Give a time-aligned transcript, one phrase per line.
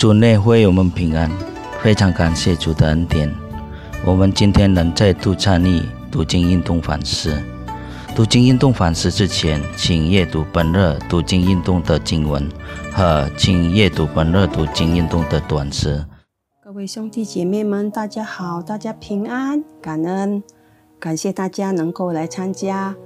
[0.00, 1.30] 主内会我们平安，
[1.82, 3.30] 非常感谢主的恩典。
[4.02, 7.38] 我们今天能再度参与读经运动反思。
[8.16, 12.48] 读经运动反思之前，请阅读本日读经运动的经文
[12.90, 16.02] 和请阅读本日读经运动的短诗。
[16.64, 20.42] 各位兄弟姐妹们，大家好，大家平安，感恩，
[20.98, 22.96] 感谢大家能够来参加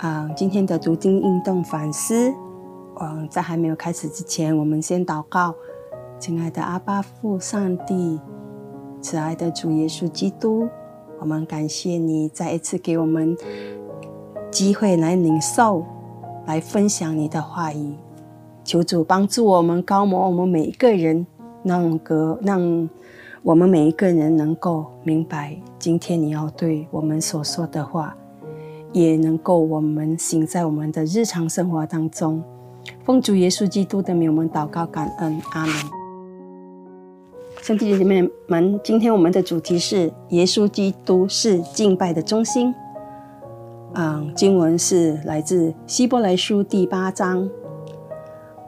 [0.00, 2.30] 啊今天的读经运动反思。
[3.00, 5.54] 嗯，在还没有开始之前，我们先祷告。
[6.18, 8.18] 亲爱的阿巴父上帝，
[9.00, 10.68] 慈爱的主耶稣基督，
[11.20, 13.36] 我们感谢你再一次给我们
[14.50, 15.84] 机会来领受、
[16.44, 17.94] 来分享你的话语。
[18.64, 21.24] 求主帮助我们，高摩我们每一个人，
[21.62, 22.88] 让个让
[23.44, 28.16] 我们每一个人能够明白今天你要对我们所说的话，
[28.92, 32.42] 也能够我们行在我们的日常生活当中。
[33.04, 35.97] 奉主耶稣基督的名，我们祷告感恩，阿门。
[37.68, 42.74] 兄弟姐妹们，今天我们的主题是耶稣基督是敬拜的中心。
[43.92, 47.46] 嗯，经文是来自希伯来书第八章。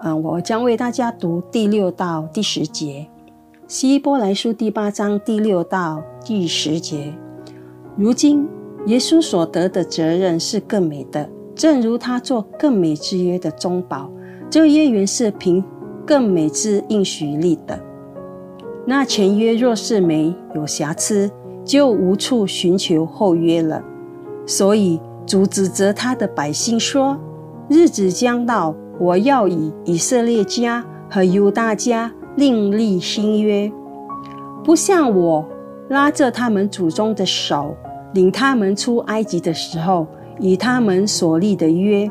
[0.00, 3.06] 嗯，我将为大家读第六到第十节。
[3.68, 7.14] 希伯来书第八章第六到第十节。
[7.96, 8.48] 如今
[8.86, 14.10] 耶稣所得的责任是更美的，正如他做更美之约的中保。
[14.50, 15.62] 这约原是凭
[16.04, 17.78] 更美之应许立的。
[18.90, 21.30] 那前约若是没有瑕疵，
[21.62, 23.84] 就无处寻求后约了。
[24.46, 27.18] 所以主指责他的百姓说
[27.68, 33.70] ：“日子将到，我要以以色列家和犹大家另立新约，
[34.64, 35.46] 不像我
[35.90, 37.76] 拉着他们祖宗的手，
[38.14, 40.06] 领他们出埃及的时候，
[40.40, 42.10] 以他们所立的约，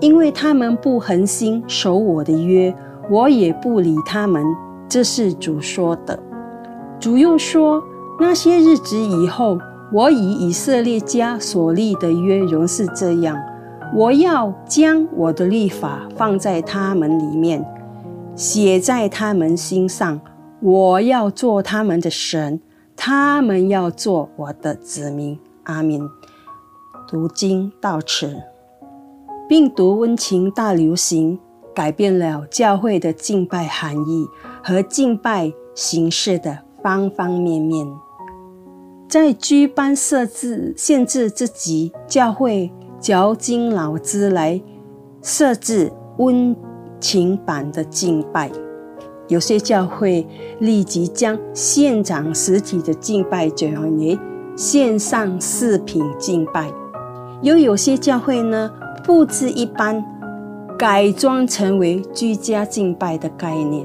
[0.00, 2.74] 因为他们不恒心守我的约，
[3.08, 4.44] 我也不理他们。”
[4.90, 6.18] 这是主说的。
[6.98, 7.80] 主又说
[8.18, 9.56] ：“那些日子以后，
[9.92, 13.38] 我以以色列家所立的约仍是这样。
[13.94, 17.64] 我要将我的律法放在他们里面，
[18.34, 20.20] 写在他们心上。
[20.60, 22.60] 我要做他们的神，
[22.96, 26.10] 他们要做我的子民。”阿明。
[27.08, 28.42] 读经到此，
[29.48, 31.38] 病毒温情大流行，
[31.74, 34.26] 改变了教会的敬拜含义。
[34.70, 37.84] 和敬拜形式的方方面面，
[39.08, 44.62] 在居班设置限制之际，教会绞尽脑汁来
[45.22, 46.54] 设置温
[47.00, 48.48] 情版的敬拜。
[49.26, 50.24] 有些教会
[50.60, 54.16] 立即将现场实体的敬拜转为
[54.56, 56.72] 线上视频敬拜，
[57.42, 58.70] 又有些教会呢
[59.02, 60.00] 布置一般
[60.78, 63.84] 改装成为居家敬拜的概念。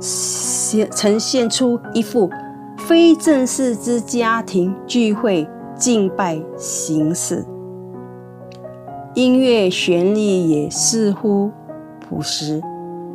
[0.00, 2.30] 显呈现出一副
[2.76, 7.44] 非正式之家庭聚会敬拜形式，
[9.14, 11.50] 音乐旋律也似乎
[12.00, 12.60] 朴实，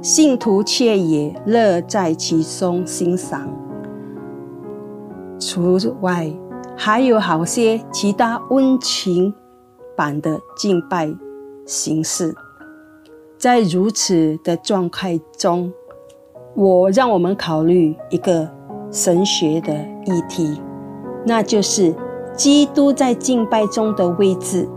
[0.01, 3.47] 信徒却也乐在其中欣赏。
[5.39, 6.31] 除外，
[6.75, 9.33] 还有好些其他温情
[9.95, 11.13] 版的敬拜
[11.65, 12.35] 形式，
[13.37, 15.71] 在如此的状态中。
[16.55, 18.49] 我让我们考虑一个
[18.91, 19.73] 神学的
[20.05, 20.61] 议题，
[21.25, 21.93] 那就是
[22.33, 24.67] 基督在敬拜中的位置，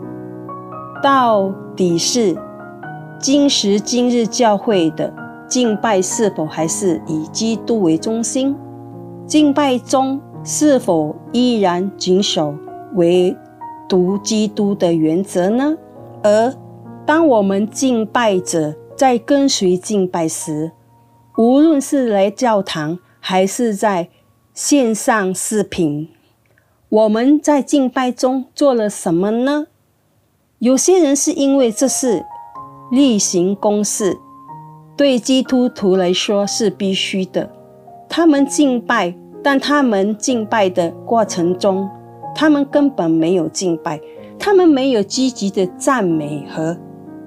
[1.02, 2.36] 到底是
[3.20, 5.12] 今时今日教会的
[5.48, 8.56] 敬拜是否还是以基督为中心？
[9.26, 12.54] 敬拜中是否依然谨守
[12.94, 13.36] 唯
[13.88, 15.76] 独基督的原则呢？
[16.22, 16.54] 而
[17.04, 20.70] 当我们敬拜者在跟随敬拜时，
[21.36, 24.08] 无论是来教堂还是在
[24.52, 26.08] 线上视频，
[26.88, 29.66] 我们在敬拜中做了什么呢？
[30.60, 32.24] 有些人是因为这是
[32.92, 34.16] 例行公事，
[34.96, 37.50] 对基督徒来说是必须的。
[38.08, 41.90] 他们敬拜，但他们敬拜的过程中，
[42.32, 44.00] 他们根本没有敬拜，
[44.38, 46.78] 他们没有积极的赞美和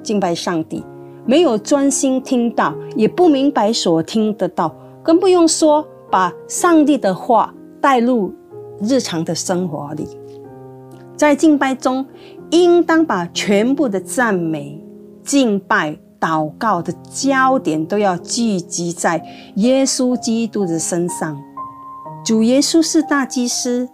[0.02, 0.86] 敬拜上帝。
[1.28, 8.34] 没有专心听到，也不明白所听得到，更不用说把上帝的话带入
[8.80, 10.08] 日常的生活里。
[11.18, 12.06] 在敬拜中，
[12.52, 14.82] 应当把全部的赞美、
[15.22, 19.22] 敬拜、祷告的焦点都要聚集在
[19.56, 21.38] 耶稣基督的身上。
[22.24, 23.90] 主耶稣是大祭司，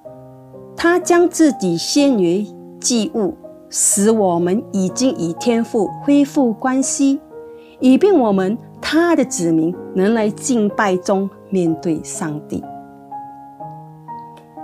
[0.76, 2.46] 他将自己献为
[2.80, 3.34] 祭物。
[3.76, 7.20] 使我们已经与天父恢复关系，
[7.84, 12.64] 以便我们他的子民能来敬拜中面对上帝。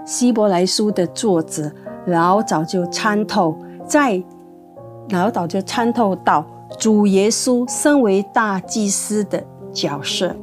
[0.06, 1.70] 希伯来书的作者
[2.06, 3.54] 老早就参透，
[3.86, 4.24] 在
[5.10, 6.46] 老早就参透到
[6.80, 9.44] 主耶稣身为大祭司的
[9.74, 10.34] 角色，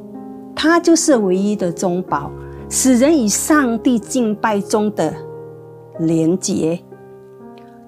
[0.55, 2.31] 他就是唯一的中保，
[2.69, 5.15] 使人与上帝敬拜中的
[5.99, 6.79] 连结。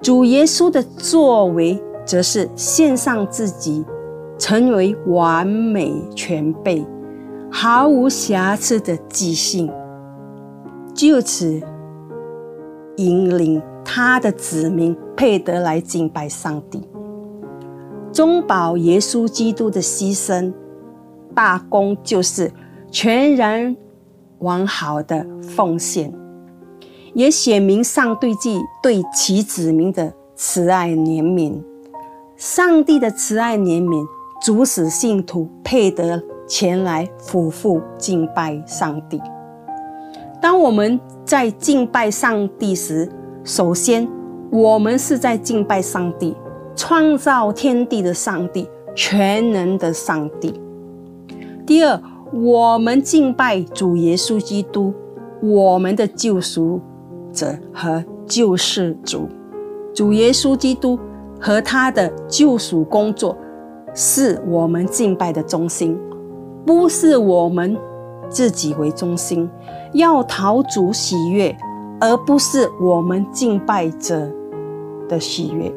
[0.00, 3.84] 主耶稣的作为，则是献上自己，
[4.38, 6.86] 成为完美全备、
[7.50, 9.70] 毫无瑕疵的祭性。
[10.94, 11.60] 就此
[12.96, 16.88] 引领他的子民配得来敬拜上帝，
[18.12, 20.52] 中保耶稣基督的牺牲
[21.34, 22.50] 大功，就是
[22.90, 23.76] 全然
[24.38, 26.12] 完好的奉献，
[27.14, 31.62] 也显明上帝既对其子民的慈爱怜悯。
[32.36, 34.06] 上帝的慈爱怜悯，
[34.40, 39.20] 主使信徒配得前来俯伏敬拜上帝。
[40.40, 43.08] 当我们在敬拜上帝时，
[43.42, 44.08] 首先
[44.50, 46.36] 我们是在敬拜上帝，
[46.76, 50.60] 创造天地的上帝，全能的上帝。
[51.66, 52.00] 第二，
[52.32, 54.94] 我们敬拜主耶稣基督，
[55.42, 56.80] 我们的救赎
[57.32, 59.28] 者和救世主。
[59.92, 60.98] 主耶稣基督
[61.40, 63.36] 和他的救赎工作，
[63.94, 65.98] 是我们敬拜的中心，
[66.64, 67.76] 不是我们
[68.28, 69.48] 自己为中心。
[69.92, 71.56] 要讨主喜悦，
[72.00, 74.30] 而不是我们敬拜者
[75.08, 75.72] 的喜悦。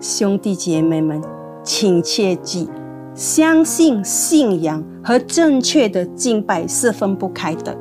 [0.00, 1.22] 兄弟姐妹们，
[1.62, 2.68] 请切记，
[3.14, 7.76] 相信信仰和正确的敬拜是分不开的。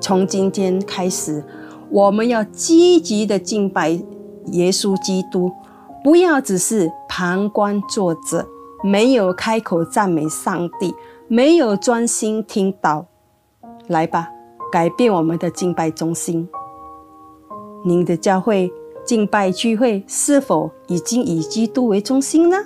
[0.00, 1.44] 从今天开始，
[1.90, 3.90] 我们要积极的敬拜
[4.52, 5.52] 耶稣基督，
[6.02, 8.46] 不要只是旁观坐着，
[8.82, 10.94] 没有开口赞美上帝，
[11.28, 13.06] 没有专心听到。
[13.88, 14.28] 来吧。
[14.70, 16.48] 改变我们的敬拜中心。
[17.84, 18.70] 您的教会
[19.04, 22.56] 敬拜聚会是否已经以基督为中心呢？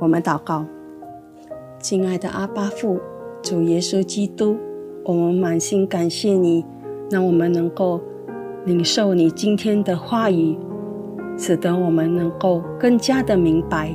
[0.00, 0.64] 我们祷告，
[1.78, 2.98] 亲爱的阿巴父，
[3.42, 4.56] 主耶稣基督，
[5.04, 6.64] 我们满心感谢你，
[7.10, 8.00] 让我们能够
[8.64, 10.56] 领受你今天的话语，
[11.36, 13.94] 使得我们能够更加的明白，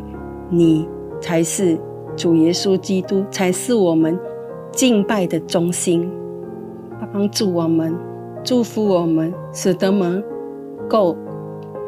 [0.52, 0.88] 你
[1.22, 1.80] 才是
[2.18, 4.20] 主耶稣基督，才是我们
[4.72, 6.12] 敬拜的中心。
[7.14, 7.96] 帮助我们，
[8.44, 10.24] 祝福我们，使得我们
[10.90, 11.16] 够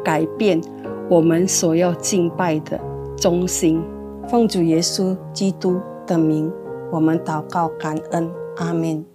[0.04, 0.60] 改变
[1.08, 2.80] 我们所要敬拜的
[3.16, 3.82] 中心。
[4.28, 6.50] 奉主耶稣基督的名，
[6.90, 9.13] 我们祷告感恩，阿门。